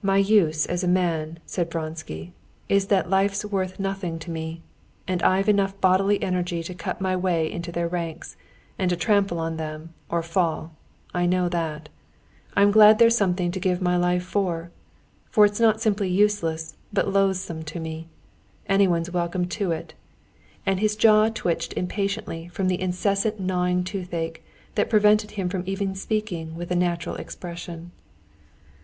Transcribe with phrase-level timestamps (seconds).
[0.00, 2.32] "My use as a man," said Vronsky,
[2.68, 4.62] "is that life's worth nothing to me.
[5.08, 8.36] And that I've enough bodily energy to cut my way into their ranks,
[8.78, 11.88] and to trample on them or fall—I know that.
[12.54, 14.70] I'm glad there's something to give my life for,
[15.30, 18.06] for it's not simply useless but loathsome to me.
[18.68, 19.94] Anyone's welcome to it."
[20.64, 24.44] And his jaw twitched impatiently from the incessant gnawing toothache,
[24.76, 27.90] that prevented him from even speaking with a natural expression.